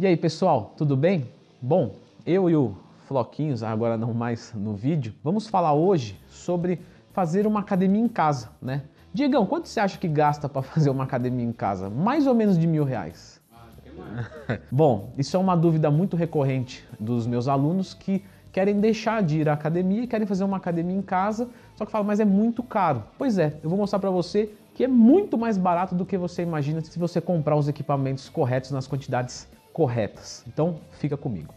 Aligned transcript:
E 0.00 0.06
aí 0.06 0.16
pessoal, 0.16 0.72
tudo 0.78 0.96
bem? 0.96 1.28
Bom, 1.60 1.94
eu 2.24 2.48
e 2.48 2.56
o 2.56 2.74
Floquinhos, 3.06 3.62
agora 3.62 3.98
não 3.98 4.14
mais 4.14 4.50
no 4.54 4.72
vídeo, 4.72 5.12
vamos 5.22 5.46
falar 5.46 5.74
hoje 5.74 6.18
sobre 6.26 6.80
fazer 7.12 7.46
uma 7.46 7.60
academia 7.60 8.00
em 8.00 8.08
casa, 8.08 8.48
né? 8.62 8.84
Diegão, 9.12 9.44
quanto 9.44 9.68
você 9.68 9.78
acha 9.78 9.98
que 9.98 10.08
gasta 10.08 10.48
para 10.48 10.62
fazer 10.64 10.88
uma 10.88 11.04
academia 11.04 11.44
em 11.44 11.52
casa? 11.52 11.90
Mais 11.90 12.26
ou 12.26 12.34
menos 12.34 12.58
de 12.58 12.66
mil 12.66 12.82
reais. 12.82 13.42
Ah, 13.52 14.58
Bom, 14.72 15.12
isso 15.18 15.36
é 15.36 15.38
uma 15.38 15.54
dúvida 15.54 15.90
muito 15.90 16.16
recorrente 16.16 16.82
dos 16.98 17.26
meus 17.26 17.46
alunos 17.46 17.92
que 17.92 18.24
querem 18.50 18.80
deixar 18.80 19.22
de 19.22 19.40
ir 19.40 19.50
à 19.50 19.52
academia 19.52 20.04
e 20.04 20.06
querem 20.06 20.26
fazer 20.26 20.44
uma 20.44 20.56
academia 20.56 20.96
em 20.96 21.02
casa, 21.02 21.46
só 21.76 21.84
que 21.84 21.92
falam, 21.92 22.06
mas 22.06 22.20
é 22.20 22.24
muito 22.24 22.62
caro. 22.62 23.04
Pois 23.18 23.36
é, 23.36 23.58
eu 23.62 23.68
vou 23.68 23.78
mostrar 23.78 23.98
para 23.98 24.10
você 24.10 24.50
que 24.74 24.82
é 24.82 24.88
muito 24.88 25.36
mais 25.36 25.58
barato 25.58 25.94
do 25.94 26.06
que 26.06 26.16
você 26.16 26.40
imagina 26.40 26.80
se 26.80 26.98
você 26.98 27.20
comprar 27.20 27.54
os 27.54 27.68
equipamentos 27.68 28.30
corretos 28.30 28.70
nas 28.70 28.86
quantidades 28.86 29.46
corretas. 29.80 30.44
Então, 30.46 30.78
fica 30.90 31.16
comigo. 31.16 31.54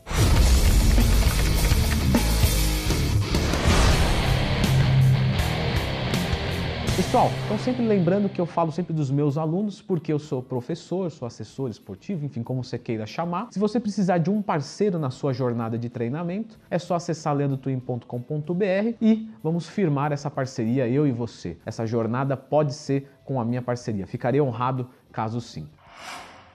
Pessoal, 6.95 7.29
então 7.43 7.57
sempre 7.57 7.85
lembrando 7.85 8.29
que 8.29 8.39
eu 8.39 8.45
falo 8.45 8.71
sempre 8.71 8.93
dos 8.93 9.11
meus 9.11 9.37
alunos, 9.37 9.81
porque 9.81 10.13
eu 10.13 10.19
sou 10.19 10.41
professor, 10.41 11.11
sou 11.11 11.25
assessor 11.25 11.69
esportivo, 11.69 12.23
enfim, 12.23 12.41
como 12.41 12.63
você 12.63 12.79
queira 12.79 13.05
chamar. 13.05 13.49
Se 13.51 13.59
você 13.59 13.77
precisar 13.77 14.19
de 14.19 14.29
um 14.29 14.41
parceiro 14.41 14.97
na 14.97 15.09
sua 15.09 15.33
jornada 15.33 15.77
de 15.77 15.89
treinamento, 15.89 16.57
é 16.71 16.79
só 16.79 16.95
acessar 16.95 17.35
leandrotwin.com.br 17.35 18.95
e 19.01 19.29
vamos 19.43 19.67
firmar 19.67 20.13
essa 20.13 20.31
parceria, 20.31 20.87
eu 20.87 21.05
e 21.05 21.11
você. 21.11 21.57
Essa 21.65 21.85
jornada 21.85 22.37
pode 22.37 22.73
ser 22.73 23.11
com 23.25 23.41
a 23.41 23.43
minha 23.43 23.61
parceria. 23.61 24.07
Ficarei 24.07 24.39
honrado 24.39 24.87
caso 25.11 25.41
sim. 25.41 25.67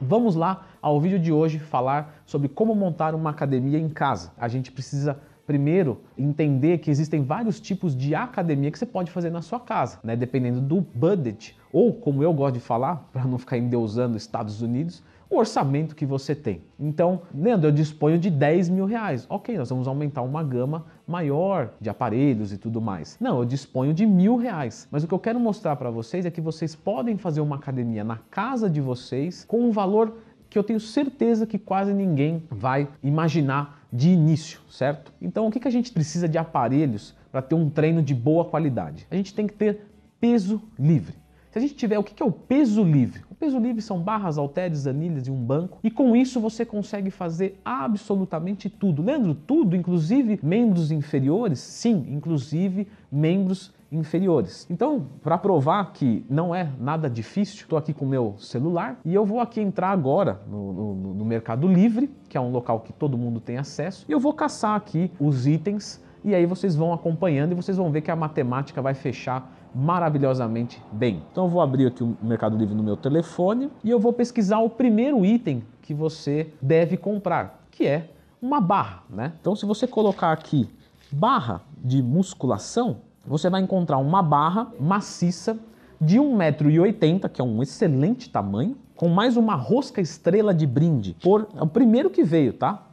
Vamos 0.01 0.37
lá 0.37 0.65
ao 0.80 1.01
vídeo 1.01 1.19
de 1.19 1.33
hoje 1.33 1.59
falar 1.59 2.23
sobre 2.25 2.48
como 2.48 2.73
montar 2.73 3.16
uma 3.16 3.30
academia 3.30 3.80
em 3.80 3.88
casa. 3.88 4.30
A 4.38 4.47
gente 4.47 4.71
precisa 4.71 5.19
primeiro 5.45 6.01
entender 6.16 6.79
que 6.79 6.88
existem 6.88 7.24
vários 7.24 7.59
tipos 7.59 7.96
de 7.96 8.15
academia 8.15 8.71
que 8.71 8.79
você 8.79 8.87
pode 8.87 9.10
fazer 9.10 9.30
na 9.30 9.43
sua 9.43 9.59
casa, 9.59 9.99
né? 10.05 10.15
dependendo 10.15 10.60
do 10.60 10.82
budget, 10.95 11.57
ou 11.73 11.93
como 11.93 12.23
eu 12.23 12.32
gosto 12.32 12.55
de 12.55 12.60
falar, 12.60 13.09
para 13.13 13.24
não 13.24 13.38
ficar 13.38 13.59
endeusando 13.59 14.16
Estados 14.16 14.63
Unidos, 14.63 15.02
o 15.30 15.38
orçamento 15.38 15.95
que 15.95 16.07
você 16.07 16.34
tem. 16.34 16.62
Então, 16.79 17.23
Leandro, 17.34 17.68
eu 17.68 17.73
disponho 17.73 18.18
de 18.18 18.30
10 18.30 18.68
mil 18.68 18.87
reais. 18.87 19.26
Ok, 19.29 19.57
nós 19.57 19.68
vamos 19.68 19.87
aumentar 19.87 20.23
uma 20.23 20.43
gama 20.43 20.87
maior 21.07 21.73
de 21.80 21.90
aparelhos 21.90 22.52
e 22.52 22.59
tudo 22.59 22.80
mais. 22.80 23.16
Não, 23.21 23.38
eu 23.38 23.45
disponho 23.45 23.93
de 23.93 24.06
mil 24.06 24.37
reais. 24.37 24.88
Mas 24.90 25.04
o 25.04 25.09
que 25.09 25.15
eu 25.15 25.18
quero 25.18 25.38
mostrar 25.38 25.76
para 25.76 25.90
vocês 25.90 26.24
é 26.24 26.30
que 26.30 26.40
vocês 26.40 26.74
podem 26.74 27.16
fazer 27.16 27.40
uma 27.40 27.56
academia 27.56 28.04
na 28.04 28.16
casa 28.30 28.71
de 28.71 28.80
vocês 28.80 29.45
com 29.45 29.60
um 29.60 29.71
valor 29.71 30.16
que 30.49 30.59
eu 30.59 30.65
tenho 30.65 30.80
certeza 30.80 31.46
que 31.46 31.59
quase 31.59 31.93
ninguém 31.93 32.43
vai 32.51 32.88
imaginar 33.02 33.82
de 33.93 34.10
início, 34.10 34.60
certo? 34.71 35.12
Então, 35.21 35.46
o 35.46 35.51
que, 35.51 35.60
que 35.60 35.68
a 35.68 35.71
gente 35.71 35.93
precisa 35.93 36.29
de 36.29 36.38
aparelhos 36.38 37.15
para 37.30 37.43
ter 37.43 37.54
um 37.54 37.68
treino 37.68 38.02
de 38.02 38.15
boa 38.15 38.45
qualidade? 38.45 39.06
A 39.10 39.15
gente 39.15 39.34
tem 39.34 39.46
que 39.46 39.54
ter 39.54 39.87
peso 40.21 40.62
livre. 40.79 41.15
Se 41.51 41.59
a 41.59 41.60
gente 41.60 41.74
tiver 41.74 41.99
o 41.99 42.04
que 42.04 42.23
é 42.23 42.27
o 42.27 42.30
peso 42.30 42.82
livre? 42.82 43.23
O 43.30 43.35
peso 43.35 43.59
livre 43.59 43.80
são 43.80 44.01
barras, 44.01 44.37
halteres, 44.37 44.87
anilhas 44.87 45.27
e 45.27 45.30
um 45.30 45.43
banco. 45.43 45.79
E 45.82 45.90
com 45.90 46.15
isso 46.15 46.40
você 46.40 46.65
consegue 46.65 47.10
fazer 47.10 47.59
absolutamente 47.65 48.68
tudo. 48.68 49.02
Leandro, 49.02 49.35
tudo, 49.35 49.74
inclusive 49.74 50.38
membros 50.43 50.90
inferiores? 50.90 51.59
Sim, 51.59 52.07
inclusive 52.10 52.87
membros 53.10 53.73
inferiores. 53.90 54.66
Então, 54.68 55.07
para 55.23 55.38
provar 55.38 55.93
que 55.93 56.23
não 56.29 56.55
é 56.55 56.71
nada 56.79 57.09
difícil, 57.09 57.62
estou 57.62 57.79
aqui 57.79 57.95
com 57.95 58.05
o 58.05 58.09
meu 58.09 58.35
celular 58.38 59.01
e 59.02 59.15
eu 59.15 59.24
vou 59.24 59.40
aqui 59.40 59.60
entrar 59.60 59.90
agora 59.90 60.43
no, 60.46 60.73
no, 60.73 61.15
no 61.15 61.24
Mercado 61.24 61.66
Livre, 61.66 62.10
que 62.29 62.37
é 62.37 62.40
um 62.40 62.51
local 62.51 62.80
que 62.80 62.93
todo 62.93 63.16
mundo 63.16 63.40
tem 63.40 63.57
acesso, 63.57 64.05
e 64.06 64.12
eu 64.12 64.21
vou 64.21 64.34
caçar 64.34 64.77
aqui 64.77 65.10
os 65.19 65.47
itens 65.47 66.03
e 66.22 66.34
aí 66.34 66.44
vocês 66.44 66.75
vão 66.77 66.93
acompanhando 66.93 67.53
e 67.53 67.55
vocês 67.55 67.77
vão 67.77 67.91
ver 67.91 68.03
que 68.03 68.10
a 68.10 68.16
matemática 68.16 68.83
vai 68.83 68.93
fechar 68.93 69.57
maravilhosamente 69.75 70.83
bem. 70.93 71.23
Então 71.31 71.45
eu 71.45 71.51
vou 71.51 71.61
abrir 71.61 71.87
aqui 71.87 72.03
o 72.03 72.17
Mercado 72.23 72.56
Livre 72.56 72.75
no 72.75 72.83
meu 72.83 72.97
telefone 72.97 73.71
e 73.84 73.91
eu 73.91 73.99
vou 73.99 74.12
pesquisar 74.12 74.59
o 74.59 74.71
primeiro 74.71 75.25
item 75.25 75.62
que 75.83 75.95
você 75.95 76.53
deve 76.61 76.97
comprar, 76.97 77.65
que 77.71 77.87
é 77.87 78.11
uma 78.41 78.61
barra, 78.61 79.03
né? 79.09 79.33
Então 79.41 79.55
se 79.55 79.67
você 79.67 79.87
colocar 79.87 80.33
aqui 80.33 80.69
barra 81.11 81.62
de 81.77 82.03
musculação, 82.03 82.99
você 83.27 83.49
vai 83.51 83.61
encontrar 83.61 83.99
uma 83.99 84.23
barra 84.23 84.73
maciça 84.78 85.59
de 86.01 86.19
1,80m, 86.19 87.28
que 87.28 87.41
é 87.41 87.45
um 87.45 87.62
excelente 87.62 88.31
tamanho, 88.31 88.77
com 88.95 89.09
mais 89.09 89.37
uma 89.37 89.55
rosca 89.55 90.01
estrela 90.01 90.53
de 90.53 90.67
brinde, 90.67 91.17
por 91.23 91.49
é 91.55 91.62
o 91.62 91.67
primeiro 91.67 92.11
que 92.11 92.25
veio, 92.25 92.53
tá? 92.53 92.87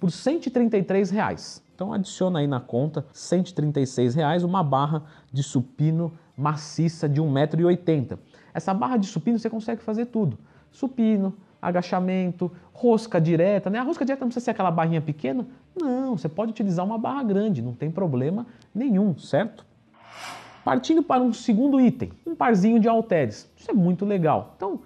Por 0.00 0.10
133 0.10 1.10
reais. 1.10 1.63
Então 1.74 1.92
adiciona 1.92 2.38
aí 2.38 2.46
na 2.46 2.60
conta 2.60 3.04
136 3.12 4.14
reais 4.14 4.44
uma 4.44 4.62
barra 4.62 5.02
de 5.32 5.42
supino 5.42 6.12
maciça 6.36 7.08
de 7.08 7.20
1,80m. 7.20 8.18
Essa 8.52 8.72
barra 8.72 8.96
de 8.96 9.06
supino 9.06 9.38
você 9.38 9.50
consegue 9.50 9.82
fazer 9.82 10.06
tudo. 10.06 10.38
Supino, 10.70 11.34
agachamento, 11.60 12.50
rosca 12.72 13.20
direta, 13.20 13.70
né? 13.70 13.78
A 13.78 13.82
rosca 13.82 14.04
direta 14.04 14.24
não 14.24 14.28
precisa 14.28 14.44
ser 14.44 14.50
aquela 14.52 14.70
barrinha 14.70 15.00
pequena. 15.00 15.46
Não, 15.76 16.16
você 16.16 16.28
pode 16.28 16.50
utilizar 16.52 16.84
uma 16.84 16.98
barra 16.98 17.22
grande, 17.22 17.62
não 17.62 17.72
tem 17.72 17.90
problema 17.90 18.46
nenhum, 18.74 19.16
certo? 19.18 19.64
Partindo 20.64 21.02
para 21.02 21.22
um 21.22 21.32
segundo 21.32 21.80
item, 21.80 22.10
um 22.26 22.34
parzinho 22.34 22.80
de 22.80 22.88
halteres. 22.88 23.52
Isso 23.56 23.70
é 23.70 23.74
muito 23.74 24.04
legal. 24.04 24.54
Então, 24.56 24.80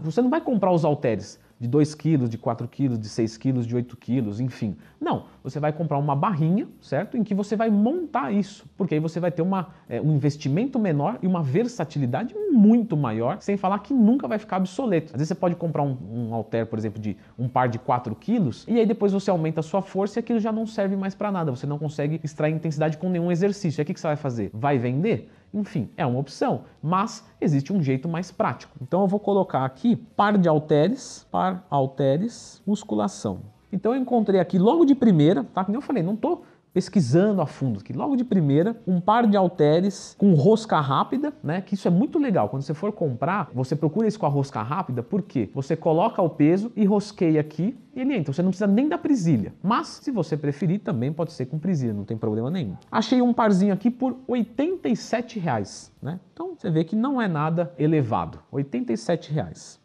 você 0.00 0.20
não 0.20 0.30
vai 0.30 0.40
comprar 0.40 0.72
os 0.72 0.84
halteres 0.84 1.40
de 1.62 1.68
2 1.68 1.94
quilos, 1.94 2.28
de 2.28 2.36
4 2.36 2.66
quilos, 2.66 2.98
de 2.98 3.08
6 3.08 3.36
quilos, 3.36 3.64
de 3.64 3.76
8 3.76 3.96
quilos, 3.96 4.40
enfim. 4.40 4.76
Não, 5.00 5.26
você 5.44 5.60
vai 5.60 5.72
comprar 5.72 5.96
uma 5.96 6.16
barrinha, 6.16 6.66
certo? 6.80 7.16
Em 7.16 7.22
que 7.22 7.36
você 7.36 7.54
vai 7.54 7.70
montar 7.70 8.32
isso, 8.32 8.66
porque 8.76 8.94
aí 8.94 9.00
você 9.00 9.20
vai 9.20 9.30
ter 9.30 9.42
uma, 9.42 9.68
é, 9.88 10.00
um 10.00 10.12
investimento 10.12 10.76
menor 10.76 11.20
e 11.22 11.26
uma 11.28 11.40
versatilidade 11.40 12.34
muito 12.50 12.96
maior, 12.96 13.36
sem 13.40 13.56
falar 13.56 13.78
que 13.78 13.94
nunca 13.94 14.26
vai 14.26 14.40
ficar 14.40 14.56
obsoleto. 14.56 15.12
Às 15.12 15.18
vezes 15.18 15.28
você 15.28 15.36
pode 15.36 15.54
comprar 15.54 15.84
um, 15.84 15.96
um 16.12 16.34
halter, 16.34 16.66
por 16.66 16.80
exemplo, 16.80 17.00
de 17.00 17.16
um 17.38 17.48
par 17.48 17.68
de 17.68 17.78
4 17.78 18.12
quilos, 18.16 18.64
e 18.66 18.80
aí 18.80 18.84
depois 18.84 19.12
você 19.12 19.30
aumenta 19.30 19.60
a 19.60 19.62
sua 19.62 19.82
força 19.82 20.18
e 20.18 20.20
aquilo 20.20 20.40
já 20.40 20.50
não 20.50 20.66
serve 20.66 20.96
mais 20.96 21.14
para 21.14 21.30
nada, 21.30 21.52
você 21.52 21.64
não 21.64 21.78
consegue 21.78 22.20
extrair 22.24 22.52
intensidade 22.52 22.98
com 22.98 23.08
nenhum 23.08 23.30
exercício. 23.30 23.80
Aí 23.80 23.84
o 23.84 23.86
que 23.86 24.00
você 24.00 24.08
vai 24.08 24.16
fazer? 24.16 24.50
Vai 24.52 24.78
vender? 24.78 25.30
Enfim, 25.54 25.90
é 25.96 26.06
uma 26.06 26.18
opção, 26.18 26.62
mas 26.82 27.24
existe 27.40 27.72
um 27.72 27.82
jeito 27.82 28.08
mais 28.08 28.30
prático. 28.30 28.76
Então 28.80 29.02
eu 29.02 29.06
vou 29.06 29.20
colocar 29.20 29.64
aqui 29.64 29.94
par 29.96 30.38
de 30.38 30.48
halteres, 30.48 31.26
par 31.30 31.66
halteres, 31.68 32.62
musculação. 32.66 33.40
Então 33.70 33.94
eu 33.94 34.00
encontrei 34.00 34.40
aqui 34.40 34.58
logo 34.58 34.84
de 34.84 34.94
primeira, 34.94 35.44
tá? 35.44 35.64
Como 35.64 35.76
eu 35.76 35.82
falei, 35.82 36.02
não 36.02 36.14
estou 36.14 36.44
pesquisando 36.72 37.40
a 37.40 37.46
fundo, 37.46 37.82
que 37.82 37.92
logo 37.92 38.16
de 38.16 38.24
primeira, 38.24 38.76
um 38.86 39.00
par 39.00 39.26
de 39.26 39.36
halteres 39.36 40.14
com 40.18 40.34
rosca 40.34 40.80
rápida, 40.80 41.32
né? 41.42 41.60
Que 41.60 41.74
isso 41.74 41.86
é 41.86 41.90
muito 41.90 42.18
legal. 42.18 42.48
Quando 42.48 42.62
você 42.62 42.74
for 42.74 42.92
comprar, 42.92 43.50
você 43.52 43.76
procura 43.76 44.08
isso 44.08 44.18
com 44.18 44.26
a 44.26 44.28
rosca 44.28 44.62
rápida, 44.62 45.02
porque 45.02 45.50
você 45.54 45.76
coloca 45.76 46.22
o 46.22 46.30
peso 46.30 46.72
e 46.74 46.84
rosqueia 46.84 47.40
aqui 47.40 47.76
e 47.94 48.00
ele 48.00 48.14
entra. 48.14 48.32
Você 48.32 48.42
não 48.42 48.50
precisa 48.50 48.66
nem 48.66 48.88
da 48.88 48.96
presilha. 48.96 49.52
Mas, 49.62 50.00
se 50.02 50.10
você 50.10 50.36
preferir, 50.36 50.80
também 50.80 51.12
pode 51.12 51.32
ser 51.32 51.46
com 51.46 51.58
presilha, 51.58 51.92
não 51.92 52.04
tem 52.04 52.16
problema 52.16 52.50
nenhum. 52.50 52.76
Achei 52.90 53.20
um 53.20 53.32
parzinho 53.32 53.74
aqui 53.74 53.90
por 53.90 54.16
87 54.26 55.38
reais, 55.38 55.92
né? 56.00 56.18
Então 56.32 56.54
você 56.56 56.70
vê 56.70 56.84
que 56.84 56.96
não 56.96 57.20
é 57.20 57.28
nada 57.28 57.72
elevado. 57.78 58.38
87 58.50 59.32
reais. 59.32 59.81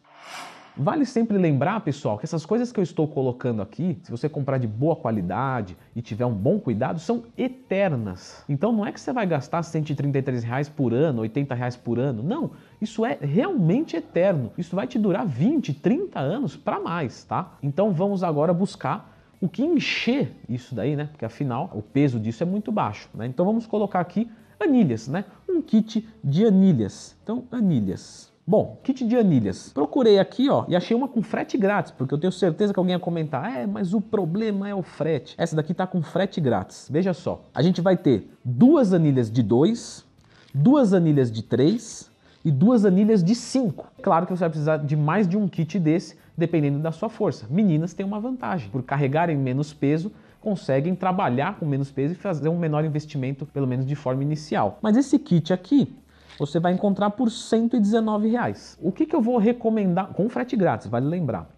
Vale 0.80 1.04
sempre 1.04 1.36
lembrar, 1.36 1.80
pessoal, 1.80 2.16
que 2.16 2.24
essas 2.24 2.46
coisas 2.46 2.70
que 2.70 2.78
eu 2.78 2.84
estou 2.84 3.08
colocando 3.08 3.60
aqui, 3.60 3.98
se 4.04 4.12
você 4.12 4.28
comprar 4.28 4.58
de 4.58 4.68
boa 4.68 4.94
qualidade 4.94 5.76
e 5.96 6.00
tiver 6.00 6.24
um 6.24 6.32
bom 6.32 6.60
cuidado, 6.60 7.00
são 7.00 7.24
eternas. 7.36 8.44
Então 8.48 8.70
não 8.70 8.86
é 8.86 8.92
que 8.92 9.00
você 9.00 9.12
vai 9.12 9.26
gastar 9.26 9.64
133 9.64 10.44
reais 10.44 10.68
por 10.68 10.94
ano, 10.94 11.22
80 11.22 11.52
reais 11.52 11.76
por 11.76 11.98
ano. 11.98 12.22
Não, 12.22 12.52
isso 12.80 13.04
é 13.04 13.18
realmente 13.20 13.96
eterno. 13.96 14.52
Isso 14.56 14.76
vai 14.76 14.86
te 14.86 15.00
durar 15.00 15.26
20, 15.26 15.74
30 15.74 16.20
anos 16.20 16.56
para 16.56 16.78
mais, 16.78 17.24
tá? 17.24 17.54
Então 17.60 17.90
vamos 17.90 18.22
agora 18.22 18.54
buscar 18.54 19.18
o 19.40 19.48
que 19.48 19.64
encher 19.64 20.32
isso 20.48 20.76
daí, 20.76 20.94
né? 20.94 21.08
Porque 21.10 21.24
afinal 21.24 21.72
o 21.74 21.82
peso 21.82 22.20
disso 22.20 22.44
é 22.44 22.46
muito 22.46 22.70
baixo, 22.70 23.08
né? 23.14 23.26
Então 23.26 23.44
vamos 23.44 23.66
colocar 23.66 23.98
aqui 23.98 24.30
anilhas, 24.60 25.08
né? 25.08 25.24
Um 25.48 25.60
kit 25.60 26.08
de 26.22 26.44
anilhas. 26.44 27.16
Então, 27.22 27.44
anilhas. 27.50 28.27
Bom, 28.48 28.80
kit 28.82 29.06
de 29.06 29.14
anilhas. 29.14 29.70
Procurei 29.74 30.18
aqui, 30.18 30.48
ó, 30.48 30.64
e 30.68 30.74
achei 30.74 30.96
uma 30.96 31.06
com 31.06 31.20
frete 31.20 31.58
grátis, 31.58 31.92
porque 31.92 32.14
eu 32.14 32.18
tenho 32.18 32.32
certeza 32.32 32.72
que 32.72 32.78
alguém 32.78 32.94
ia 32.94 32.98
comentar, 32.98 33.54
é, 33.54 33.66
mas 33.66 33.92
o 33.92 34.00
problema 34.00 34.66
é 34.66 34.74
o 34.74 34.82
frete. 34.82 35.34
Essa 35.36 35.54
daqui 35.54 35.74
tá 35.74 35.86
com 35.86 36.00
frete 36.00 36.40
grátis. 36.40 36.88
Veja 36.90 37.12
só, 37.12 37.44
a 37.54 37.60
gente 37.60 37.82
vai 37.82 37.94
ter 37.94 38.26
duas 38.42 38.94
anilhas 38.94 39.30
de 39.30 39.42
2, 39.42 40.02
duas 40.54 40.94
anilhas 40.94 41.30
de 41.30 41.42
3 41.42 42.10
e 42.42 42.50
duas 42.50 42.86
anilhas 42.86 43.22
de 43.22 43.34
5. 43.34 43.86
Claro 44.00 44.24
que 44.24 44.32
você 44.32 44.40
vai 44.40 44.48
precisar 44.48 44.78
de 44.78 44.96
mais 44.96 45.28
de 45.28 45.36
um 45.36 45.46
kit 45.46 45.78
desse, 45.78 46.16
dependendo 46.34 46.78
da 46.78 46.90
sua 46.90 47.10
força. 47.10 47.46
Meninas 47.50 47.92
têm 47.92 48.06
uma 48.06 48.18
vantagem, 48.18 48.70
por 48.70 48.82
carregarem 48.82 49.36
menos 49.36 49.74
peso, 49.74 50.10
conseguem 50.40 50.94
trabalhar 50.94 51.58
com 51.58 51.66
menos 51.66 51.90
peso 51.90 52.14
e 52.14 52.16
fazer 52.16 52.48
um 52.48 52.58
menor 52.58 52.82
investimento, 52.82 53.44
pelo 53.44 53.66
menos 53.66 53.84
de 53.84 53.94
forma 53.94 54.22
inicial. 54.22 54.78
Mas 54.80 54.96
esse 54.96 55.18
kit 55.18 55.52
aqui, 55.52 55.94
você 56.38 56.60
vai 56.60 56.72
encontrar 56.72 57.10
por 57.10 57.30
119 57.30 58.28
reais. 58.28 58.78
O 58.80 58.92
que, 58.92 59.04
que 59.04 59.14
eu 59.14 59.20
vou 59.20 59.38
recomendar 59.38 60.08
com 60.08 60.28
frete 60.28 60.56
grátis, 60.56 60.86
vale 60.86 61.06
lembrar. 61.06 61.50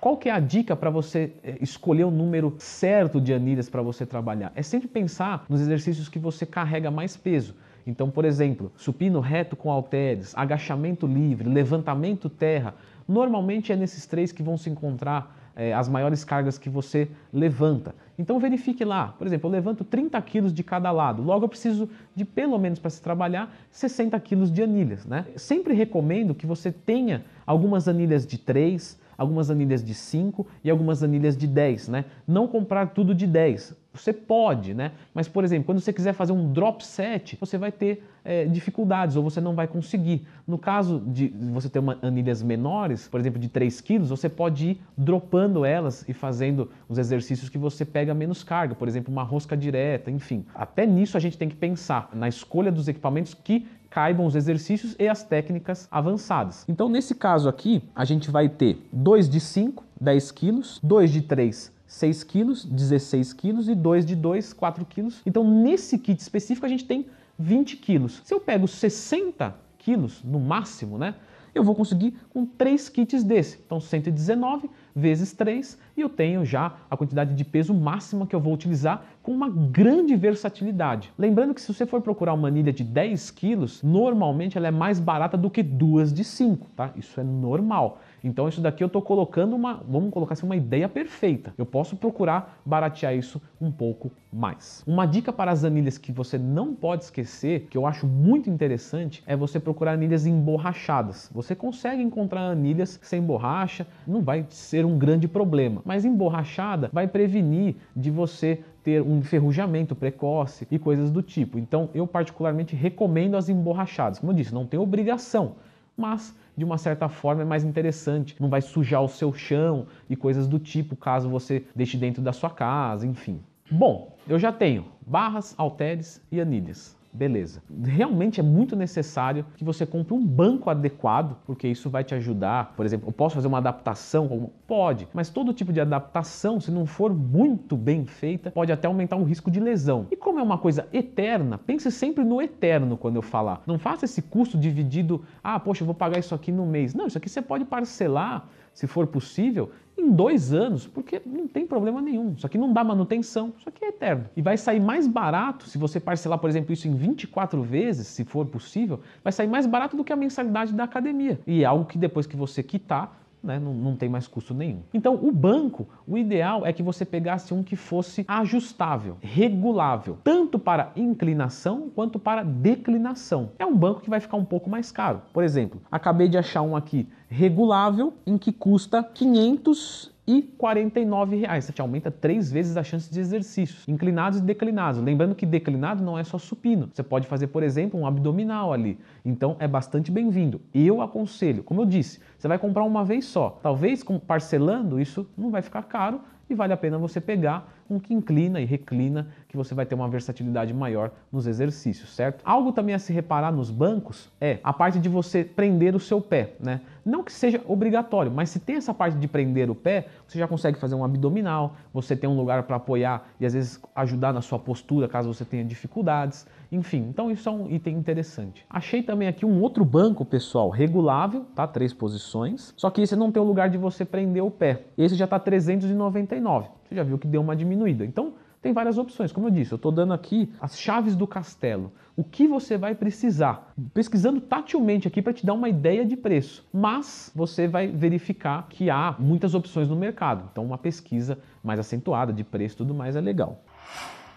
Qual 0.00 0.16
que 0.16 0.28
é 0.28 0.32
a 0.32 0.40
dica 0.40 0.76
para 0.76 0.90
você 0.90 1.32
eh, 1.42 1.56
escolher 1.60 2.04
o 2.04 2.10
número 2.10 2.54
certo 2.58 3.20
de 3.20 3.32
anilhas 3.32 3.70
para 3.70 3.80
você 3.80 4.04
trabalhar? 4.04 4.52
É 4.54 4.62
sempre 4.62 4.86
pensar 4.86 5.46
nos 5.48 5.62
exercícios 5.62 6.08
que 6.08 6.18
você 6.18 6.44
carrega 6.44 6.90
mais 6.90 7.16
peso. 7.16 7.54
Então, 7.86 8.10
por 8.10 8.24
exemplo, 8.24 8.70
supino 8.76 9.20
reto 9.20 9.56
com 9.56 9.70
halteres, 9.70 10.36
agachamento 10.36 11.06
livre, 11.06 11.48
levantamento 11.48 12.28
terra. 12.28 12.74
Normalmente 13.08 13.72
é 13.72 13.76
nesses 13.76 14.06
três 14.06 14.30
que 14.30 14.42
vão 14.42 14.58
se 14.58 14.68
encontrar 14.68 15.43
é, 15.56 15.72
as 15.72 15.88
maiores 15.88 16.24
cargas 16.24 16.58
que 16.58 16.68
você 16.68 17.08
levanta. 17.32 17.94
Então 18.18 18.38
verifique 18.38 18.84
lá, 18.84 19.14
por 19.18 19.26
exemplo, 19.26 19.48
eu 19.48 19.52
levanto 19.52 19.84
30 19.84 20.20
quilos 20.22 20.52
de 20.52 20.62
cada 20.62 20.90
lado, 20.90 21.22
logo 21.22 21.44
eu 21.44 21.48
preciso 21.48 21.88
de 22.14 22.24
pelo 22.24 22.58
menos 22.58 22.78
para 22.78 22.90
se 22.90 23.02
trabalhar 23.02 23.54
60 23.70 24.18
quilos 24.20 24.52
de 24.52 24.62
anilhas. 24.62 25.04
Né? 25.04 25.26
Sempre 25.36 25.74
recomendo 25.74 26.34
que 26.34 26.46
você 26.46 26.70
tenha 26.70 27.24
algumas 27.46 27.88
anilhas 27.88 28.26
de 28.26 28.38
3, 28.38 28.98
algumas 29.16 29.50
anilhas 29.50 29.82
de 29.82 29.94
5 29.94 30.46
e 30.62 30.70
algumas 30.70 31.02
anilhas 31.02 31.36
de 31.36 31.46
10, 31.46 31.88
né? 31.88 32.04
Não 32.26 32.46
comprar 32.46 32.88
tudo 32.88 33.14
de 33.14 33.26
10. 33.26 33.84
Você 33.94 34.12
pode, 34.12 34.74
né? 34.74 34.90
Mas, 35.14 35.28
por 35.28 35.44
exemplo, 35.44 35.66
quando 35.66 35.80
você 35.80 35.92
quiser 35.92 36.12
fazer 36.12 36.32
um 36.32 36.52
drop 36.52 36.84
set, 36.84 37.36
você 37.40 37.56
vai 37.56 37.70
ter 37.70 38.02
é, 38.24 38.44
dificuldades 38.44 39.14
ou 39.14 39.22
você 39.22 39.40
não 39.40 39.54
vai 39.54 39.68
conseguir. 39.68 40.26
No 40.46 40.58
caso 40.58 41.00
de 41.06 41.28
você 41.52 41.68
ter 41.68 41.78
uma, 41.78 41.96
anilhas 42.02 42.42
menores, 42.42 43.06
por 43.06 43.20
exemplo, 43.20 43.38
de 43.38 43.48
3 43.48 43.80
quilos, 43.80 44.08
você 44.08 44.28
pode 44.28 44.70
ir 44.70 44.80
dropando 44.98 45.64
elas 45.64 46.04
e 46.08 46.12
fazendo 46.12 46.70
os 46.88 46.98
exercícios 46.98 47.48
que 47.48 47.56
você 47.56 47.84
pega 47.84 48.12
menos 48.12 48.42
carga, 48.42 48.74
por 48.74 48.88
exemplo, 48.88 49.12
uma 49.12 49.22
rosca 49.22 49.56
direta, 49.56 50.10
enfim. 50.10 50.44
Até 50.52 50.84
nisso 50.84 51.16
a 51.16 51.20
gente 51.20 51.38
tem 51.38 51.48
que 51.48 51.56
pensar 51.56 52.10
na 52.12 52.28
escolha 52.28 52.72
dos 52.72 52.88
equipamentos 52.88 53.32
que 53.32 53.68
caibam 53.94 54.26
os 54.26 54.34
exercícios 54.34 54.96
e 54.98 55.06
as 55.06 55.22
técnicas 55.22 55.86
avançadas. 55.88 56.64
Então, 56.66 56.88
nesse 56.88 57.14
caso 57.14 57.48
aqui, 57.48 57.80
a 57.94 58.04
gente 58.04 58.28
vai 58.28 58.48
ter 58.48 58.84
2 58.92 59.28
de 59.28 59.38
5, 59.38 59.84
10 60.00 60.32
quilos, 60.32 60.80
2 60.82 61.12
de 61.12 61.22
3, 61.22 61.70
6 61.86 62.24
quilos, 62.24 62.64
16 62.64 63.32
quilos 63.32 63.68
e 63.68 63.74
2 63.76 64.04
de 64.04 64.16
2, 64.16 64.52
4 64.52 64.84
quilos. 64.84 65.22
Então, 65.24 65.48
nesse 65.48 65.96
kit 65.96 66.20
específico, 66.20 66.66
a 66.66 66.68
gente 66.68 66.84
tem 66.84 67.06
20 67.38 67.76
quilos. 67.76 68.20
Se 68.24 68.34
eu 68.34 68.40
pego 68.40 68.66
60 68.66 69.54
quilos 69.78 70.24
no 70.24 70.40
máximo, 70.40 70.98
né? 70.98 71.14
Eu 71.54 71.62
vou 71.62 71.76
conseguir 71.76 72.16
com 72.30 72.44
3 72.44 72.88
kits 72.88 73.22
desse. 73.22 73.60
Então, 73.64 73.80
119 73.80 74.68
vezes 74.94 75.32
3 75.32 75.78
e 75.96 76.00
eu 76.00 76.08
tenho 76.08 76.44
já 76.44 76.74
a 76.90 76.96
quantidade 76.96 77.34
de 77.34 77.44
peso 77.44 77.74
máxima 77.74 78.26
que 78.26 78.34
eu 78.34 78.40
vou 78.40 78.52
utilizar 78.52 79.04
com 79.22 79.32
uma 79.32 79.48
grande 79.48 80.14
versatilidade. 80.14 81.12
Lembrando 81.18 81.54
que 81.54 81.60
se 81.60 81.72
você 81.72 81.84
for 81.84 82.00
procurar 82.00 82.34
uma 82.34 82.48
anilha 82.48 82.72
de 82.72 82.84
10 82.84 83.30
quilos, 83.32 83.82
normalmente 83.82 84.56
ela 84.56 84.68
é 84.68 84.70
mais 84.70 85.00
barata 85.00 85.36
do 85.36 85.50
que 85.50 85.62
duas 85.62 86.12
de 86.12 86.22
5, 86.22 86.68
tá? 86.76 86.90
Isso 86.96 87.20
é 87.20 87.24
normal. 87.24 88.00
Então 88.24 88.48
isso 88.48 88.60
daqui 88.60 88.82
eu 88.82 88.86
estou 88.86 89.02
colocando 89.02 89.54
uma, 89.54 89.84
vamos 89.86 90.10
colocar 90.10 90.32
assim, 90.32 90.46
uma 90.46 90.56
ideia 90.56 90.88
perfeita. 90.88 91.52
Eu 91.58 91.66
posso 91.66 91.94
procurar 91.94 92.60
baratear 92.64 93.14
isso 93.14 93.40
um 93.60 93.70
pouco 93.70 94.10
mais. 94.32 94.82
Uma 94.86 95.06
dica 95.06 95.32
para 95.32 95.52
as 95.52 95.62
anilhas 95.62 95.98
que 95.98 96.10
você 96.10 96.38
não 96.38 96.74
pode 96.74 97.04
esquecer, 97.04 97.68
que 97.70 97.76
eu 97.76 97.86
acho 97.86 98.06
muito 98.06 98.48
interessante, 98.48 99.22
é 99.26 99.36
você 99.36 99.60
procurar 99.60 99.92
anilhas 99.92 100.26
emborrachadas. 100.26 101.30
Você 101.32 101.54
consegue 101.54 102.02
encontrar 102.02 102.48
anilhas 102.48 102.98
sem 103.02 103.20
borracha, 103.20 103.86
não 104.06 104.22
vai 104.22 104.46
ser 104.48 104.86
um 104.86 104.98
grande 104.98 105.28
problema, 105.28 105.82
mas 105.84 106.04
emborrachada 106.04 106.88
vai 106.92 107.06
prevenir 107.06 107.76
de 107.94 108.10
você 108.10 108.64
ter 108.82 109.00
um 109.00 109.18
enferrujamento 109.18 109.94
precoce 109.94 110.66
e 110.70 110.78
coisas 110.78 111.10
do 111.10 111.22
tipo. 111.22 111.58
Então, 111.58 111.88
eu 111.94 112.06
particularmente 112.06 112.76
recomendo 112.76 113.34
as 113.34 113.48
emborrachadas. 113.48 114.18
Como 114.18 114.30
eu 114.30 114.36
disse, 114.36 114.52
não 114.52 114.66
tem 114.66 114.78
obrigação, 114.78 115.54
mas 115.96 116.34
de 116.56 116.64
uma 116.64 116.78
certa 116.78 117.08
forma 117.08 117.42
é 117.42 117.44
mais 117.44 117.64
interessante. 117.64 118.36
Não 118.40 118.48
vai 118.48 118.60
sujar 118.60 119.02
o 119.02 119.08
seu 119.08 119.32
chão 119.32 119.86
e 120.08 120.16
coisas 120.16 120.46
do 120.46 120.58
tipo, 120.58 120.96
caso 120.96 121.28
você 121.28 121.64
deixe 121.74 121.96
dentro 121.96 122.22
da 122.22 122.32
sua 122.32 122.50
casa, 122.50 123.06
enfim. 123.06 123.40
Bom, 123.70 124.16
eu 124.28 124.38
já 124.38 124.52
tenho 124.52 124.86
barras, 125.06 125.54
halteres 125.56 126.20
e 126.30 126.40
anilhas. 126.40 126.96
Beleza. 127.14 127.62
Realmente 127.84 128.40
é 128.40 128.42
muito 128.42 128.74
necessário 128.74 129.46
que 129.56 129.62
você 129.62 129.86
compre 129.86 130.12
um 130.12 130.26
banco 130.26 130.68
adequado, 130.68 131.36
porque 131.46 131.68
isso 131.68 131.88
vai 131.88 132.02
te 132.02 132.12
ajudar. 132.12 132.74
Por 132.76 132.84
exemplo, 132.84 133.08
eu 133.08 133.12
posso 133.12 133.36
fazer 133.36 133.46
uma 133.46 133.58
adaptação? 133.58 134.50
Pode, 134.66 135.06
mas 135.14 135.30
todo 135.30 135.54
tipo 135.54 135.72
de 135.72 135.80
adaptação, 135.80 136.60
se 136.60 136.72
não 136.72 136.86
for 136.86 137.14
muito 137.14 137.76
bem 137.76 138.04
feita, 138.04 138.50
pode 138.50 138.72
até 138.72 138.88
aumentar 138.88 139.16
o 139.16 139.22
risco 139.22 139.48
de 139.48 139.60
lesão. 139.60 140.08
E 140.10 140.16
como 140.16 140.40
é 140.40 140.42
uma 140.42 140.58
coisa 140.58 140.88
eterna, 140.92 141.56
pense 141.56 141.88
sempre 141.92 142.24
no 142.24 142.42
eterno 142.42 142.96
quando 142.96 143.16
eu 143.16 143.22
falar. 143.22 143.62
Não 143.64 143.78
faça 143.78 144.06
esse 144.06 144.20
custo 144.20 144.58
dividido, 144.58 145.24
ah, 145.42 145.60
poxa, 145.60 145.82
eu 145.82 145.86
vou 145.86 145.94
pagar 145.94 146.18
isso 146.18 146.34
aqui 146.34 146.50
no 146.50 146.66
mês. 146.66 146.94
Não, 146.94 147.06
isso 147.06 147.18
aqui 147.18 147.28
você 147.28 147.40
pode 147.40 147.64
parcelar 147.64 148.48
se 148.74 148.86
for 148.86 149.06
possível, 149.06 149.70
em 149.96 150.10
dois 150.10 150.52
anos, 150.52 150.86
porque 150.86 151.22
não 151.24 151.46
tem 151.46 151.66
problema 151.66 152.02
nenhum. 152.02 152.34
Isso 152.36 152.44
aqui 152.44 152.58
não 152.58 152.72
dá 152.72 152.82
manutenção, 152.82 153.54
isso 153.56 153.68
aqui 153.68 153.84
é 153.84 153.88
eterno. 153.88 154.26
E 154.36 154.42
vai 154.42 154.56
sair 154.56 154.80
mais 154.80 155.06
barato 155.06 155.68
se 155.68 155.78
você 155.78 156.00
parcelar, 156.00 156.38
por 156.38 156.50
exemplo, 156.50 156.72
isso 156.72 156.88
em 156.88 156.94
24 156.94 157.62
vezes, 157.62 158.08
se 158.08 158.24
for 158.24 158.44
possível, 158.44 159.00
vai 159.22 159.32
sair 159.32 159.46
mais 159.46 159.66
barato 159.66 159.96
do 159.96 160.04
que 160.04 160.12
a 160.12 160.16
mensalidade 160.16 160.74
da 160.74 160.84
academia. 160.84 161.40
E 161.46 161.62
é 161.62 161.64
algo 161.64 161.84
que 161.84 161.96
depois 161.96 162.26
que 162.26 162.36
você 162.36 162.62
quitar, 162.62 163.23
né, 163.44 163.58
não, 163.58 163.74
não, 163.74 163.94
tem 163.94 164.08
mais 164.08 164.26
custo 164.26 164.54
nenhum. 164.54 164.80
Então, 164.92 165.14
o 165.14 165.30
banco, 165.30 165.86
o 166.06 166.16
ideal 166.16 166.64
é 166.64 166.72
que 166.72 166.82
você 166.82 167.04
pegasse 167.04 167.52
um 167.52 167.62
que 167.62 167.76
fosse 167.76 168.24
ajustável, 168.26 169.18
regulável, 169.20 170.18
tanto 170.24 170.58
para 170.58 170.90
inclinação 170.96 171.90
quanto 171.94 172.18
para 172.18 172.42
declinação. 172.42 173.50
É 173.58 173.66
um 173.66 173.76
banco 173.76 174.00
que 174.00 174.10
vai 174.10 174.20
ficar 174.20 174.36
um 174.36 174.44
pouco 174.44 174.70
mais 174.70 174.90
caro. 174.90 175.22
Por 175.32 175.44
exemplo, 175.44 175.80
acabei 175.90 176.28
de 176.28 176.38
achar 176.38 176.62
um 176.62 176.74
aqui 176.74 177.06
regulável 177.28 178.14
em 178.26 178.38
que 178.38 178.52
custa 178.52 179.02
500 179.02 180.13
e 180.26 180.42
49 180.42 181.36
reais. 181.36 181.64
Você 181.64 181.72
te 181.72 181.80
aumenta 181.80 182.10
três 182.10 182.50
vezes 182.50 182.76
a 182.76 182.82
chance 182.82 183.12
de 183.12 183.20
exercícios, 183.20 183.86
inclinados 183.86 184.38
e 184.38 184.42
declinados. 184.42 185.00
Lembrando 185.00 185.34
que 185.34 185.44
declinado 185.44 186.02
não 186.02 186.18
é 186.18 186.24
só 186.24 186.38
supino. 186.38 186.90
Você 186.92 187.02
pode 187.02 187.26
fazer, 187.26 187.48
por 187.48 187.62
exemplo, 187.62 187.98
um 187.98 188.06
abdominal 188.06 188.72
ali. 188.72 188.98
Então 189.24 189.56
é 189.58 189.68
bastante 189.68 190.10
bem-vindo. 190.10 190.60
Eu 190.74 191.02
aconselho, 191.02 191.62
como 191.62 191.82
eu 191.82 191.86
disse, 191.86 192.20
você 192.38 192.48
vai 192.48 192.58
comprar 192.58 192.84
uma 192.84 193.04
vez 193.04 193.24
só. 193.26 193.58
Talvez 193.62 194.04
parcelando 194.26 195.00
isso 195.00 195.28
não 195.36 195.50
vai 195.50 195.62
ficar 195.62 195.82
caro 195.82 196.20
e 196.48 196.54
vale 196.54 196.72
a 196.72 196.76
pena 196.76 196.98
você 196.98 197.20
pegar 197.20 197.73
um 197.88 197.98
que 197.98 198.14
inclina 198.14 198.60
e 198.60 198.64
reclina, 198.64 199.28
que 199.48 199.56
você 199.56 199.74
vai 199.74 199.86
ter 199.86 199.94
uma 199.94 200.08
versatilidade 200.08 200.72
maior 200.72 201.10
nos 201.30 201.46
exercícios, 201.46 202.14
certo? 202.14 202.42
Algo 202.44 202.72
também 202.72 202.94
a 202.94 202.98
se 202.98 203.12
reparar 203.12 203.52
nos 203.52 203.70
bancos 203.70 204.30
é 204.40 204.58
a 204.62 204.72
parte 204.72 204.98
de 204.98 205.08
você 205.08 205.44
prender 205.44 205.94
o 205.94 206.00
seu 206.00 206.20
pé, 206.20 206.54
né? 206.60 206.80
Não 207.04 207.22
que 207.22 207.32
seja 207.32 207.60
obrigatório, 207.66 208.32
mas 208.32 208.48
se 208.48 208.58
tem 208.58 208.76
essa 208.76 208.94
parte 208.94 209.18
de 209.18 209.28
prender 209.28 209.70
o 209.70 209.74
pé, 209.74 210.06
você 210.26 210.38
já 210.38 210.48
consegue 210.48 210.78
fazer 210.78 210.94
um 210.94 211.04
abdominal, 211.04 211.76
você 211.92 212.16
tem 212.16 212.28
um 212.28 212.36
lugar 212.36 212.62
para 212.62 212.76
apoiar 212.76 213.28
e 213.38 213.44
às 213.44 213.52
vezes 213.52 213.80
ajudar 213.94 214.32
na 214.32 214.40
sua 214.40 214.58
postura 214.58 215.06
caso 215.06 215.32
você 215.32 215.44
tenha 215.44 215.64
dificuldades, 215.64 216.46
enfim. 216.72 217.06
Então 217.08 217.30
isso 217.30 217.48
é 217.48 217.52
um 217.52 217.70
item 217.70 217.96
interessante. 217.96 218.64
Achei 218.70 219.02
também 219.02 219.28
aqui 219.28 219.44
um 219.44 219.60
outro 219.60 219.84
banco, 219.84 220.24
pessoal, 220.24 220.70
regulável, 220.70 221.44
tá? 221.54 221.66
Três 221.66 221.92
posições. 221.92 222.72
Só 222.76 222.90
que 222.90 223.02
esse 223.02 223.14
não 223.14 223.30
tem 223.30 223.42
o 223.42 223.44
lugar 223.44 223.68
de 223.68 223.76
você 223.76 224.04
prender 224.04 224.42
o 224.42 224.50
pé. 224.50 224.84
Esse 224.96 225.14
já 225.14 225.26
está 225.26 225.38
399. 225.38 226.68
Você 226.84 226.94
já 226.94 227.02
viu 227.02 227.18
que 227.18 227.26
deu 227.26 227.40
uma 227.40 227.56
diminuída. 227.56 228.04
Então, 228.04 228.34
tem 228.60 228.72
várias 228.72 228.96
opções. 228.96 229.30
Como 229.30 229.48
eu 229.48 229.50
disse, 229.50 229.72
eu 229.72 229.76
estou 229.76 229.92
dando 229.92 230.14
aqui 230.14 230.50
as 230.58 230.78
chaves 230.78 231.14
do 231.14 231.26
castelo. 231.26 231.92
O 232.16 232.24
que 232.24 232.48
você 232.48 232.78
vai 232.78 232.94
precisar? 232.94 233.74
Pesquisando 233.92 234.40
tatilmente 234.40 235.06
aqui 235.06 235.20
para 235.20 235.34
te 235.34 235.44
dar 235.44 235.52
uma 235.52 235.68
ideia 235.68 236.04
de 236.04 236.16
preço. 236.16 236.66
Mas 236.72 237.30
você 237.34 237.68
vai 237.68 237.88
verificar 237.88 238.66
que 238.68 238.88
há 238.88 239.16
muitas 239.18 239.54
opções 239.54 239.88
no 239.88 239.96
mercado. 239.96 240.48
Então, 240.50 240.64
uma 240.64 240.78
pesquisa 240.78 241.38
mais 241.62 241.78
acentuada 241.78 242.32
de 242.32 242.42
preço 242.42 242.76
e 242.76 242.78
tudo 242.78 242.94
mais 242.94 243.16
é 243.16 243.20
legal. 243.20 243.62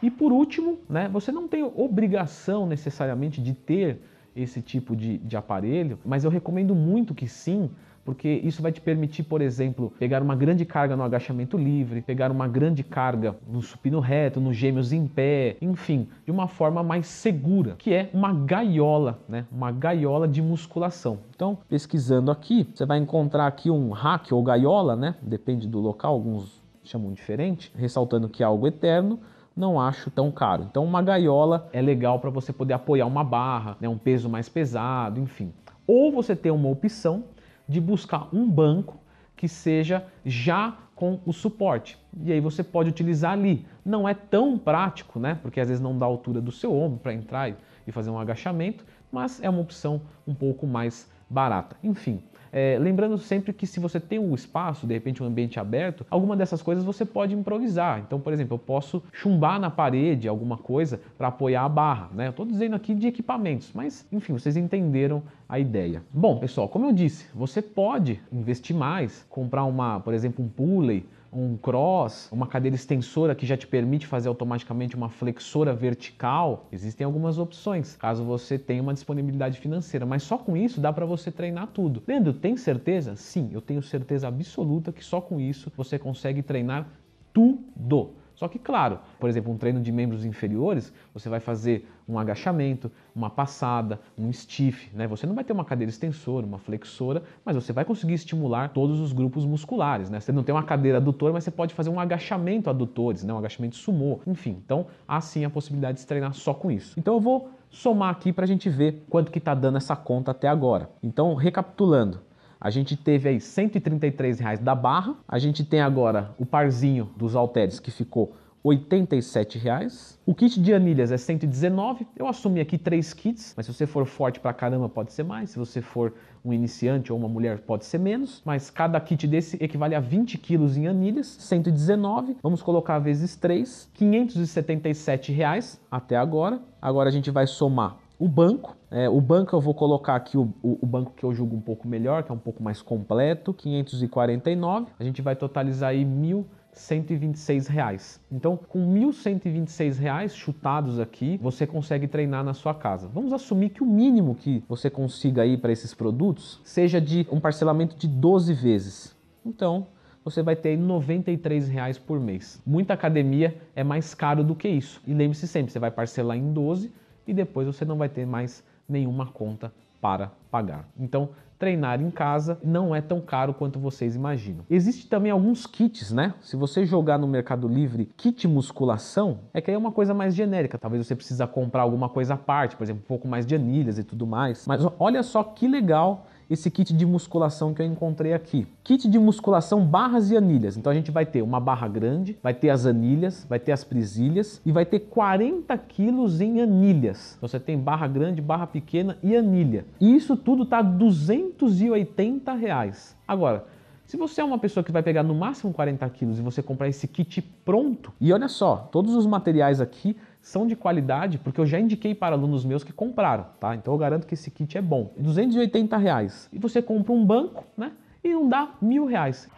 E 0.01 0.12
por 0.12 0.32
último, 0.32 0.80
né, 0.89 1.08
você 1.08 1.32
não 1.32 1.48
tem 1.48 1.63
obrigação 1.63 2.68
necessariamente 2.68 3.42
de 3.42 3.54
ter 3.54 4.01
esse 4.36 4.62
tipo 4.62 4.96
de, 4.96 5.18
de 5.18 5.36
aparelho, 5.36 5.98
mas 6.06 6.24
eu 6.24 6.30
recomendo 6.30 6.75
muito 6.75 7.16
que 7.16 7.27
sim, 7.27 7.72
porque 8.07 8.39
isso 8.41 8.61
vai 8.61 8.71
te 8.71 8.79
permitir, 8.79 9.23
por 9.23 9.41
exemplo, 9.41 9.91
pegar 9.99 10.23
uma 10.23 10.33
grande 10.33 10.63
carga 10.63 10.95
no 10.95 11.03
agachamento 11.03 11.57
livre, 11.57 12.01
pegar 12.01 12.31
uma 12.31 12.47
grande 12.47 12.81
carga 12.81 13.35
no 13.45 13.61
supino 13.61 13.99
reto, 13.99 14.39
nos 14.39 14.55
gêmeos 14.55 14.93
em 14.93 15.05
pé, 15.05 15.57
enfim, 15.59 16.07
de 16.23 16.31
uma 16.31 16.47
forma 16.47 16.81
mais 16.81 17.05
segura, 17.05 17.75
que 17.77 17.93
é 17.93 18.09
uma 18.13 18.31
gaiola, 18.31 19.19
né? 19.27 19.45
Uma 19.51 19.73
gaiola 19.73 20.25
de 20.25 20.41
musculação. 20.41 21.17
Então, 21.35 21.57
pesquisando 21.67 22.31
aqui, 22.31 22.69
você 22.73 22.85
vai 22.85 22.97
encontrar 22.97 23.45
aqui 23.45 23.69
um 23.69 23.89
rack 23.89 24.33
ou 24.33 24.41
gaiola, 24.41 24.95
né? 24.95 25.15
Depende 25.21 25.67
do 25.67 25.81
local, 25.81 26.13
alguns 26.13 26.61
chamam 26.85 27.11
diferente, 27.11 27.73
ressaltando 27.75 28.29
que 28.29 28.41
é 28.41 28.45
algo 28.45 28.65
eterno, 28.67 29.19
não 29.53 29.81
acho 29.81 30.09
tão 30.09 30.31
caro. 30.31 30.65
Então 30.71 30.85
uma 30.85 31.01
gaiola 31.01 31.67
é 31.73 31.81
legal 31.81 32.19
para 32.21 32.29
você 32.29 32.53
poder 32.53 32.71
apoiar 32.71 33.05
uma 33.05 33.25
barra, 33.25 33.75
né, 33.81 33.89
um 33.89 33.97
peso 33.97 34.29
mais 34.29 34.47
pesado, 34.47 35.19
enfim. 35.19 35.51
Ou 35.85 36.09
você 36.09 36.37
tem 36.37 36.53
uma 36.53 36.69
opção 36.69 37.25
de 37.67 37.81
buscar 37.81 38.29
um 38.33 38.50
banco 38.50 39.00
que 39.36 39.47
seja 39.47 40.05
já 40.25 40.77
com 40.95 41.19
o 41.25 41.31
suporte. 41.31 41.97
E 42.24 42.31
aí 42.33 42.39
você 42.39 42.63
pode 42.63 42.89
utilizar 42.89 43.33
ali. 43.33 43.65
Não 43.86 44.09
é 44.09 44.13
tão 44.13 44.57
prático, 44.57 45.19
né? 45.19 45.38
Porque 45.41 45.59
às 45.59 45.67
vezes 45.67 45.81
não 45.81 45.97
dá 45.97 46.05
a 46.05 46.09
altura 46.09 46.41
do 46.41 46.51
seu 46.51 46.75
ombro 46.75 47.00
para 47.00 47.13
entrar 47.13 47.50
e 47.86 47.91
fazer 47.91 48.09
um 48.09 48.19
agachamento, 48.19 48.83
mas 49.12 49.41
é 49.41 49.50
uma 49.50 49.62
opção 49.62 50.01
um 50.27 50.33
pouco 50.33 50.65
mais 50.65 51.09
barata. 51.29 51.75
Enfim, 51.84 52.22
é, 52.51 52.77
lembrando 52.79 53.17
sempre 53.17 53.53
que 53.53 53.67
se 53.67 53.79
você 53.79 54.00
tem 54.00 54.19
um 54.19 54.34
espaço, 54.34 54.88
de 54.88 54.93
repente 54.93 55.22
um 55.22 55.25
ambiente 55.25 55.60
aberto, 55.60 56.05
alguma 56.10 56.36
dessas 56.36 56.62
coisas 56.62 56.84
você 56.84 57.05
pode 57.05 57.34
improvisar. 57.34 58.00
Então, 58.00 58.19
por 58.19 58.34
exemplo, 58.34 58.55
eu 58.55 58.60
posso 58.60 59.03
chumbar 59.12 59.60
na 59.60 59.69
parede 59.69 60.27
alguma 60.27 60.57
coisa 60.57 61.00
para 61.17 61.27
apoiar 61.27 61.65
a 61.65 61.69
barra. 61.69 62.10
Né? 62.13 62.27
Eu 62.27 62.31
estou 62.31 62.46
dizendo 62.46 62.75
aqui 62.75 62.93
de 62.93 63.07
equipamentos, 63.07 63.72
mas 63.74 64.07
enfim, 64.12 64.34
vocês 64.34 64.57
entenderam 64.57 65.22
a 65.48 65.60
ideia. 65.60 66.03
Bom, 66.12 66.39
pessoal, 66.39 66.67
como 66.67 66.86
eu 66.86 66.93
disse, 66.93 67.27
você 67.34 67.62
pode 67.62 68.19
investir 68.31 68.75
mais, 68.75 69.25
comprar 69.29 69.63
uma, 69.63 70.00
por 70.00 70.13
exemplo, 70.13 70.43
um 70.43 70.50
pulley 70.50 71.05
um 71.31 71.57
cross, 71.57 72.29
uma 72.31 72.48
cadeira 72.48 72.75
extensora 72.75 73.36
que 73.36 73.46
já 73.46 73.57
te 73.57 73.67
permite 73.67 74.07
fazer 74.07 74.27
automaticamente 74.27 74.96
uma 74.96 75.10
flexora 75.10 75.74
vertical, 75.74 76.67
existem 76.72 77.05
algumas 77.05 77.38
opções, 77.38 77.96
caso 77.96 78.24
você 78.24 78.57
tenha 78.57 78.81
uma 78.81 78.93
disponibilidade 78.93 79.60
financeira, 79.60 80.05
mas 80.05 80.24
só 80.24 80.38
com 80.38 80.55
isso 80.55 80.79
dá 80.79 80.91
para 80.91 81.05
você 81.05 81.31
treinar 81.31 81.67
tudo. 81.67 82.01
Leandro, 82.07 82.34
tem 82.34 82.55
certeza? 82.57 83.15
Sim, 83.15 83.50
eu 83.51 83.62
tenho 83.62 83.81
certeza 83.81 84.27
absoluta 84.27 84.91
que 84.91 85.03
só 85.03 85.22
com 85.22 85.39
isso 85.39 85.72
você 85.75 86.00
consegue 86.00 86.41
treinar 86.41 86.88
tudo. 87.34 88.13
Só 88.38 88.48
que, 88.48 88.60
claro, 88.60 89.00
por 89.20 89.27
exemplo, 89.27 89.51
um 89.51 89.58
treino 89.58 89.82
de 89.82 89.91
membros 89.91 90.24
inferiores, 90.24 90.94
você 91.12 91.27
vai 91.27 91.39
fazer 91.39 91.89
um 92.08 92.20
agachamento, 92.20 92.91
uma 93.15 93.32
passada, 93.32 94.00
um 94.15 94.32
stiff, 94.32 94.96
né? 94.96 95.08
Você 95.08 95.25
não 95.25 95.34
vai 95.34 95.44
ter 95.44 95.53
uma 95.53 95.65
cadeira 95.65 95.89
extensora, 95.89 96.46
uma 96.46 96.60
flexora, 96.60 97.24
mas 97.44 97.56
você 97.56 97.74
vai 97.74 97.84
conseguir 97.84 98.13
estimular 98.13 98.70
todos 98.70 99.00
os 99.00 99.12
grupos 99.12 99.44
musculares, 99.44 100.12
né? 100.12 100.20
Você 100.20 100.32
não 100.32 100.44
tem 100.44 100.53
uma 100.53 100.62
cadeira 100.62 101.00
adutora, 101.00 101.34
mas 101.34 101.46
você 101.46 101.51
pode 101.51 101.74
fazer 101.74 101.89
um 101.89 102.00
agachamento 102.00 102.70
adutores, 102.70 103.24
né? 103.24 103.34
Um 103.34 103.39
agachamento 103.39 103.75
sumô, 103.75 104.20
enfim. 104.27 104.62
Então, 104.63 104.86
há 105.08 105.20
sim 105.20 105.44
a 105.44 105.50
possibilidade 105.50 105.96
de 105.96 106.01
se 106.01 106.08
treinar 106.08 106.36
só 106.36 106.53
com 106.53 106.70
isso. 106.70 106.94
Então, 106.96 107.15
eu 107.15 107.20
vou 107.20 107.50
somar 107.72 108.12
aqui 108.12 108.32
para 108.32 108.44
a 108.44 108.48
gente 108.48 108.70
ver 108.70 109.03
quanto 109.10 109.32
que 109.32 109.39
está 109.39 109.56
dando 109.56 109.77
essa 109.77 109.96
conta 109.96 110.29
até 110.29 110.48
agora. 110.48 110.91
Então, 111.01 111.34
recapitulando, 111.34 112.22
a 112.59 112.69
gente 112.69 112.95
teve 112.95 113.29
aí 113.29 113.39
133 113.39 114.39
reais 114.39 114.59
da 114.59 114.73
barra. 114.73 115.15
A 115.27 115.39
gente 115.39 115.63
tem 115.63 115.81
agora 115.81 116.31
o 116.37 116.45
parzinho 116.45 117.09
dos 117.15 117.35
halteres 117.35 117.79
que 117.79 117.91
ficou 117.91 118.35
87 118.63 119.57
reais. 119.57 120.19
O 120.25 120.33
kit 120.33 120.59
de 120.59 120.73
anilhas 120.73 121.11
é 121.11 121.17
119. 121.17 122.07
Eu 122.15 122.27
assumi 122.27 122.59
aqui 122.59 122.77
três 122.77 123.13
kits, 123.13 123.53
mas 123.55 123.65
se 123.65 123.73
você 123.73 123.85
for 123.85 124.05
forte 124.05 124.39
pra 124.39 124.53
caramba 124.53 124.89
pode 124.89 125.13
ser 125.13 125.23
mais. 125.23 125.51
Se 125.51 125.59
você 125.59 125.81
for 125.81 126.13
um 126.43 126.51
iniciante 126.51 127.11
ou 127.11 127.19
uma 127.19 127.29
mulher 127.29 127.59
pode 127.59 127.85
ser 127.85 127.99
menos. 127.99 128.41
Mas 128.45 128.69
cada 128.69 128.99
kit 128.99 129.27
desse 129.27 129.57
equivale 129.63 129.95
a 129.95 129.99
20 129.99 130.37
quilos 130.37 130.75
em 130.75 130.87
anilhas, 130.87 131.27
119. 131.27 132.37
Vamos 132.41 132.61
colocar 132.61 132.99
vezes 132.99 133.35
3, 133.35 133.89
577 133.93 135.31
reais 135.31 135.79
até 135.89 136.17
agora. 136.17 136.59
Agora 136.81 137.09
a 137.09 137.11
gente 137.11 137.31
vai 137.31 137.47
somar 137.47 137.97
o 138.19 138.27
banco, 138.27 138.75
é, 138.89 139.07
o 139.07 139.21
banco 139.21 139.55
eu 139.55 139.62
vou 139.62 139.74
colocar 139.74 140.15
aqui 140.15 140.38
o, 140.38 140.53
o, 140.63 140.79
o, 140.81 140.86
banco 140.86 141.13
que 141.15 141.24
eu 141.24 141.33
julgo 141.33 141.55
um 141.55 141.62
pouco 141.62 141.88
melhor, 141.88 142.24
que 142.24 142.31
é 142.31 142.33
um 142.33 142.39
pouco 142.39 142.63
mais 142.63 142.81
completo, 142.81 143.53
549. 143.53 144.88
A 145.00 145.03
gente 145.03 145.21
vai 145.21 145.36
totalizar 145.36 145.91
aí 145.91 146.03
1.126 146.03 147.67
reais. 147.67 148.19
Então, 148.31 148.57
com 148.57 148.79
1.126 148.93 150.00
reais 150.00 150.36
chutados 150.36 151.00
aqui, 151.00 151.38
você 151.38 151.67
consegue 151.67 152.07
treinar 152.07 152.43
na 152.43 152.55
sua 152.55 152.74
casa. 152.74 153.07
Vamos 153.07 153.33
assumir 153.33 153.69
que 153.69 153.83
o 153.83 153.86
mínimo 153.86 154.33
que 154.33 154.63
você 154.67 154.89
consiga 154.89 155.43
aí 155.43 155.55
para 155.55 155.71
esses 155.71 155.93
produtos 155.93 156.59
seja 156.63 157.00
de 157.00 157.27
um 157.31 157.39
parcelamento 157.39 157.95
de 157.95 158.07
12 158.07 158.51
vezes. 158.53 159.15
Então, 159.45 159.86
você 160.24 160.41
vai 160.41 160.55
ter 160.55 160.75
93 160.75 161.69
reais 161.69 162.00
por 162.00 162.19
mês. 162.19 162.62
Muita 162.65 162.95
academia 162.95 163.55
é 163.75 163.83
mais 163.83 164.15
caro 164.15 164.43
do 164.43 164.55
que 164.55 164.67
isso. 164.67 165.01
E 165.05 165.13
lembre-se 165.13 165.47
sempre, 165.47 165.71
você 165.71 165.77
vai 165.77 165.91
parcelar 165.91 166.36
em 166.36 166.51
12 166.51 166.91
e 167.27 167.34
depois 167.34 167.67
você 167.67 167.84
não 167.84 167.98
vai 167.98 168.10
ter 168.10 168.25
mais 168.25 168.63
nenhuma 168.88 169.27
conta 169.27 169.72
para 170.01 170.31
pagar. 170.50 170.88
Então, 170.98 171.29
treinar 171.57 172.01
em 172.01 172.12
casa 172.12 172.60
não 172.63 172.96
é 172.96 173.01
tão 173.01 173.19
caro 173.19 173.53
quanto 173.53 173.79
vocês 173.79 174.15
imaginam. 174.15 174.63
Existem 174.69 175.07
também 175.10 175.31
alguns 175.31 175.65
kits, 175.65 176.12
né? 176.12 176.34
Se 176.41 176.55
você 176.55 176.86
jogar 176.86 177.17
no 177.17 177.27
Mercado 177.27 177.67
Livre 177.67 178.05
kit 178.05 178.48
musculação, 178.48 179.39
é 179.53 179.60
que 179.60 179.72
aí 179.72 179.75
é 179.75 179.77
uma 179.77 179.91
coisa 179.91 180.13
mais 180.13 180.36
genérica. 180.36 180.77
Talvez 180.77 181.05
você 181.05 181.15
precisa 181.15 181.48
comprar 181.48 181.81
alguma 181.81 182.10
coisa 182.10 182.36
à 182.36 182.38
parte, 182.38 182.75
por 182.75 182.84
exemplo, 182.84 183.01
um 183.03 183.07
pouco 183.07 183.27
mais 183.27 183.46
de 183.46 183.55
anilhas 183.55 183.98
e 183.98 184.03
tudo 184.03 184.27
mais. 184.27 184.65
Mas 184.67 184.81
olha 185.00 185.24
só 185.24 185.43
que 185.43 185.67
legal 185.67 186.27
esse 186.50 186.72
kit 186.72 186.94
de 186.94 187.06
musculação 187.06 187.74
que 187.74 187.82
eu 187.82 187.86
encontrei 187.86 188.34
aqui. 188.34 188.68
Kit 188.84 189.08
de 189.08 189.20
musculação 189.20 189.86
barras 189.86 190.32
e 190.32 190.38
anilhas. 190.38 190.77
Então 190.77 190.92
a 190.92 190.96
gente 190.96 191.12
vai 191.12 191.25
ter 191.25 191.42
uma 191.42 191.60
barra 191.60 191.88
grande, 191.88 192.38
vai 192.42 192.54
ter 192.54 192.70
as 192.70 192.86
anilhas, 192.86 193.46
vai 193.50 193.60
ter 193.60 193.72
as 193.72 193.84
presilhas 193.84 194.62
e 194.66 194.72
vai 194.72 194.86
ter 194.86 195.00
40 195.01 195.77
quilos 195.77 196.42
em 196.42 196.62
anilhas. 196.62 197.36
Então 197.38 197.48
você 197.48 197.60
tem 197.60 197.77
barra 197.77 198.08
grande, 198.08 198.42
barra 198.42 198.68
pequena 198.68 199.18
e 199.22 199.36
anilha. 199.36 199.86
E 200.00 200.16
isso 200.16 200.38
tudo 200.38 200.66
tá 200.66 200.82
280 200.82 202.54
reais. 202.54 203.16
Agora, 203.27 203.66
se 204.08 204.16
você 204.16 204.39
é 204.39 204.44
uma 204.44 204.58
pessoa 204.58 204.86
que 204.86 204.92
vai 204.92 205.04
pegar 205.04 205.22
no 205.22 205.36
máximo 205.36 205.74
40 205.74 206.10
quilos 206.12 206.39
e 206.39 206.42
você 206.42 206.63
comprar 206.63 206.88
esse 206.88 207.10
kit 207.10 207.42
pronto, 207.66 208.13
e 208.22 208.32
olha 208.32 208.48
só, 208.48 208.88
todos 208.89 209.13
os 209.16 209.25
materiais 209.25 209.82
aqui 209.82 210.16
são 210.41 210.65
de 210.65 210.75
qualidade, 210.75 211.38
porque 211.38 211.60
eu 211.60 211.65
já 211.65 211.79
indiquei 211.79 212.15
para 212.15 212.36
alunos 212.36 212.63
meus 212.63 212.84
que 212.84 212.94
compraram, 212.94 213.48
tá? 213.60 213.75
Então 213.75 213.94
eu 213.94 213.98
garanto 213.98 214.25
que 214.25 214.34
esse 214.34 214.50
kit 214.50 214.77
é 214.77 214.82
bom. 214.82 215.12
280 215.17 215.98
reais. 215.98 216.50
E 216.53 216.60
você 216.60 216.82
compra 216.82 217.13
um 217.13 217.25
banco, 217.25 217.65
né? 217.75 217.91
E 218.24 218.29
não 218.29 218.48
dá 218.48 218.70
mil 218.82 219.06
reais. 219.06 219.50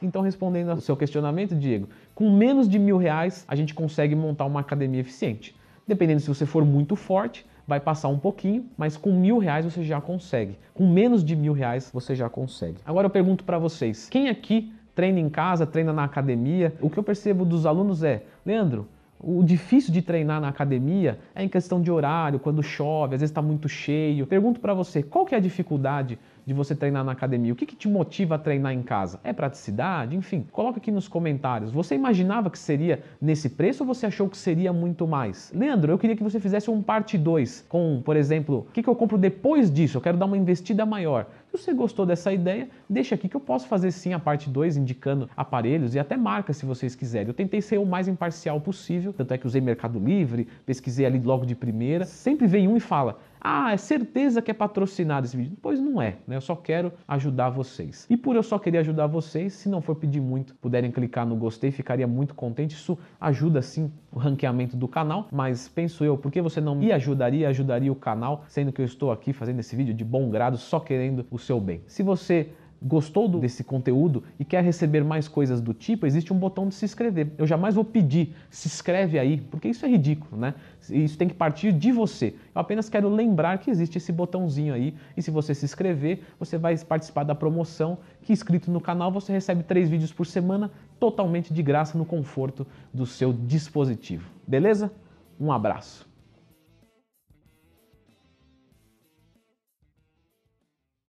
Então, 0.00 0.22
respondendo 0.22 0.70
ao 0.70 0.80
seu 0.80 0.96
questionamento, 0.96 1.54
Diego, 1.54 1.88
com 2.14 2.30
menos 2.30 2.68
de 2.68 2.78
mil 2.78 2.96
reais 2.96 3.44
a 3.48 3.56
gente 3.56 3.74
consegue 3.74 4.14
montar 4.14 4.44
uma 4.44 4.60
academia 4.60 5.00
eficiente. 5.00 5.56
Dependendo 5.86 6.20
se 6.20 6.28
você 6.28 6.46
for 6.46 6.64
muito 6.64 6.94
forte, 6.94 7.46
vai 7.66 7.80
passar 7.80 8.08
um 8.08 8.18
pouquinho, 8.18 8.66
mas 8.76 8.96
com 8.96 9.12
mil 9.12 9.38
reais 9.38 9.64
você 9.64 9.82
já 9.82 10.00
consegue. 10.00 10.58
Com 10.72 10.86
menos 10.86 11.24
de 11.24 11.36
mil 11.36 11.52
reais 11.52 11.90
você 11.92 12.14
já 12.14 12.28
consegue. 12.28 12.78
Agora 12.84 13.06
eu 13.06 13.10
pergunto 13.10 13.44
para 13.44 13.58
vocês, 13.58 14.08
quem 14.08 14.28
aqui 14.28 14.72
treina 14.94 15.20
em 15.20 15.28
casa, 15.28 15.66
treina 15.66 15.92
na 15.92 16.04
academia? 16.04 16.74
O 16.80 16.90
que 16.90 16.98
eu 16.98 17.02
percebo 17.02 17.44
dos 17.44 17.66
alunos 17.66 18.02
é, 18.02 18.24
Leandro, 18.44 18.88
o 19.20 19.42
difícil 19.42 19.92
de 19.92 20.00
treinar 20.00 20.40
na 20.40 20.48
academia 20.48 21.18
é 21.34 21.42
em 21.42 21.48
questão 21.48 21.82
de 21.82 21.90
horário, 21.90 22.38
quando 22.38 22.62
chove, 22.62 23.14
às 23.14 23.20
vezes 23.20 23.30
está 23.30 23.42
muito 23.42 23.68
cheio. 23.68 24.26
Pergunto 24.26 24.60
para 24.60 24.72
você, 24.74 25.02
qual 25.02 25.26
que 25.26 25.34
é 25.34 25.38
a 25.38 25.40
dificuldade 25.40 26.18
de 26.48 26.54
você 26.54 26.74
treinar 26.74 27.04
na 27.04 27.12
academia? 27.12 27.52
O 27.52 27.56
que, 27.56 27.66
que 27.66 27.76
te 27.76 27.86
motiva 27.86 28.36
a 28.36 28.38
treinar 28.38 28.72
em 28.72 28.82
casa? 28.82 29.20
É 29.22 29.34
praticidade? 29.34 30.16
Enfim, 30.16 30.46
coloca 30.50 30.78
aqui 30.78 30.90
nos 30.90 31.06
comentários. 31.06 31.70
Você 31.70 31.94
imaginava 31.94 32.48
que 32.48 32.58
seria 32.58 33.02
nesse 33.20 33.50
preço 33.50 33.82
ou 33.82 33.86
você 33.86 34.06
achou 34.06 34.30
que 34.30 34.36
seria 34.38 34.72
muito 34.72 35.06
mais? 35.06 35.52
Leandro, 35.54 35.92
eu 35.92 35.98
queria 35.98 36.16
que 36.16 36.22
você 36.22 36.40
fizesse 36.40 36.70
um 36.70 36.80
parte 36.80 37.18
2 37.18 37.66
com, 37.68 38.00
por 38.02 38.16
exemplo, 38.16 38.66
o 38.66 38.72
que, 38.72 38.82
que 38.82 38.88
eu 38.88 38.96
compro 38.96 39.18
depois 39.18 39.70
disso? 39.70 39.98
Eu 39.98 40.00
quero 40.00 40.16
dar 40.16 40.24
uma 40.24 40.38
investida 40.38 40.86
maior. 40.86 41.26
Se 41.50 41.58
você 41.58 41.74
gostou 41.74 42.06
dessa 42.06 42.32
ideia, 42.32 42.68
deixa 42.88 43.14
aqui 43.14 43.28
que 43.28 43.36
eu 43.36 43.40
posso 43.40 43.68
fazer 43.68 43.90
sim 43.90 44.14
a 44.14 44.18
parte 44.18 44.48
2 44.48 44.78
indicando 44.78 45.28
aparelhos 45.36 45.94
e 45.94 45.98
até 45.98 46.16
marcas 46.16 46.56
se 46.56 46.64
vocês 46.64 46.94
quiserem. 46.94 47.28
Eu 47.28 47.34
tentei 47.34 47.60
ser 47.60 47.76
o 47.76 47.84
mais 47.84 48.08
imparcial 48.08 48.58
possível, 48.58 49.12
tanto 49.12 49.34
é 49.34 49.38
que 49.38 49.46
usei 49.46 49.60
Mercado 49.60 49.98
Livre, 49.98 50.48
pesquisei 50.64 51.04
ali 51.04 51.18
logo 51.18 51.44
de 51.44 51.54
primeira. 51.54 52.06
Sempre 52.06 52.46
vem 52.46 52.66
um 52.66 52.76
e 52.76 52.80
fala: 52.80 53.18
ah, 53.40 53.72
é 53.72 53.76
certeza 53.76 54.42
que 54.42 54.50
é 54.50 54.54
patrocinado 54.54 55.26
esse 55.26 55.36
vídeo. 55.36 55.56
Pois 55.60 55.80
não 55.80 56.00
é, 56.00 56.16
né? 56.26 56.36
Eu 56.36 56.40
só 56.40 56.56
quero 56.56 56.92
ajudar 57.06 57.50
vocês. 57.50 58.06
E 58.08 58.16
por 58.16 58.36
eu 58.36 58.42
só 58.42 58.58
querer 58.58 58.78
ajudar 58.78 59.06
vocês, 59.06 59.52
se 59.52 59.68
não 59.68 59.80
for 59.80 59.94
pedir 59.94 60.20
muito, 60.20 60.54
puderem 60.56 60.90
clicar 60.90 61.26
no 61.26 61.36
gostei, 61.36 61.70
ficaria 61.70 62.06
muito 62.06 62.34
contente. 62.34 62.74
Isso 62.74 62.98
ajuda 63.20 63.62
sim 63.62 63.92
o 64.12 64.18
ranqueamento 64.18 64.76
do 64.76 64.88
canal, 64.88 65.28
mas 65.30 65.68
penso 65.68 66.04
eu, 66.04 66.16
por 66.16 66.30
que 66.32 66.40
você 66.40 66.60
não 66.60 66.74
me 66.74 66.92
ajudaria, 66.92 67.48
ajudaria 67.48 67.92
o 67.92 67.96
canal, 67.96 68.44
sendo 68.48 68.72
que 68.72 68.80
eu 68.80 68.86
estou 68.86 69.12
aqui 69.12 69.32
fazendo 69.32 69.60
esse 69.60 69.76
vídeo 69.76 69.94
de 69.94 70.04
bom 70.04 70.30
grado, 70.30 70.56
só 70.56 70.80
querendo 70.80 71.26
o 71.30 71.38
seu 71.38 71.60
bem. 71.60 71.82
Se 71.86 72.02
você 72.02 72.50
gostou 72.80 73.28
desse 73.28 73.64
conteúdo 73.64 74.22
e 74.38 74.44
quer 74.44 74.62
receber 74.62 75.02
mais 75.02 75.26
coisas 75.26 75.60
do 75.60 75.74
tipo, 75.74 76.06
existe 76.06 76.32
um 76.32 76.38
botão 76.38 76.68
de 76.68 76.74
se 76.74 76.84
inscrever. 76.84 77.32
Eu 77.36 77.46
jamais 77.46 77.74
vou 77.74 77.84
pedir, 77.84 78.34
se 78.50 78.68
inscreve 78.68 79.18
aí, 79.18 79.40
porque 79.50 79.68
isso 79.68 79.84
é 79.84 79.88
ridículo, 79.88 80.40
né? 80.40 80.54
Isso 80.90 81.18
tem 81.18 81.28
que 81.28 81.34
partir 81.34 81.72
de 81.72 81.90
você. 81.90 82.34
Eu 82.54 82.60
apenas 82.60 82.88
quero 82.88 83.08
lembrar 83.08 83.58
que 83.58 83.70
existe 83.70 83.98
esse 83.98 84.12
botãozinho 84.12 84.72
aí 84.72 84.94
e 85.16 85.22
se 85.22 85.30
você 85.30 85.54
se 85.54 85.64
inscrever, 85.64 86.20
você 86.38 86.56
vai 86.56 86.76
participar 86.78 87.24
da 87.24 87.34
promoção 87.34 87.98
que 88.22 88.32
inscrito 88.32 88.70
no 88.70 88.80
canal 88.80 89.10
você 89.10 89.32
recebe 89.32 89.62
três 89.62 89.88
vídeos 89.88 90.12
por 90.12 90.26
semana 90.26 90.70
totalmente 90.98 91.52
de 91.52 91.62
graça 91.62 91.98
no 91.98 92.04
conforto 92.04 92.66
do 92.92 93.06
seu 93.06 93.32
dispositivo. 93.32 94.30
Beleza? 94.46 94.92
Um 95.40 95.52
abraço. 95.52 96.07